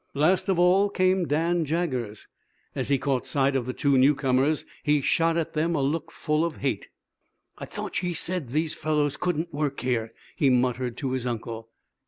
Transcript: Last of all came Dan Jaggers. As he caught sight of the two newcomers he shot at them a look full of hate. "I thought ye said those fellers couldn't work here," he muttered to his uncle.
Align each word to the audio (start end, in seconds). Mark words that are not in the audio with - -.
Last 0.15 0.49
of 0.49 0.57
all 0.57 0.89
came 0.89 1.27
Dan 1.27 1.63
Jaggers. 1.63 2.27
As 2.73 2.89
he 2.89 2.97
caught 2.97 3.23
sight 3.23 3.55
of 3.55 3.67
the 3.67 3.71
two 3.73 3.99
newcomers 3.99 4.65
he 4.81 4.99
shot 4.99 5.37
at 5.37 5.53
them 5.53 5.75
a 5.75 5.79
look 5.83 6.09
full 6.11 6.43
of 6.43 6.55
hate. 6.55 6.87
"I 7.59 7.65
thought 7.65 8.01
ye 8.01 8.15
said 8.15 8.49
those 8.49 8.73
fellers 8.73 9.15
couldn't 9.15 9.53
work 9.53 9.81
here," 9.81 10.11
he 10.35 10.49
muttered 10.49 10.97
to 10.97 11.11
his 11.11 11.27
uncle. 11.27 11.69